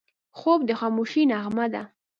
خوب 0.37 0.59
د 0.69 0.71
خاموشۍ 0.79 1.21
نغمه 1.31 1.65
ده 1.73 1.83